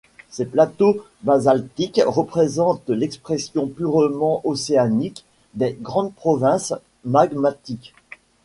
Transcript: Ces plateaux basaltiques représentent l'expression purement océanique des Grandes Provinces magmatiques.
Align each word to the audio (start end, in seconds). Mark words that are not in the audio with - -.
Ces 0.31 0.45
plateaux 0.47 0.97
basaltiques 1.21 2.01
représentent 2.03 2.89
l'expression 2.89 3.67
purement 3.67 4.41
océanique 4.45 5.25
des 5.53 5.77
Grandes 5.79 6.15
Provinces 6.15 6.73
magmatiques. 7.05 7.93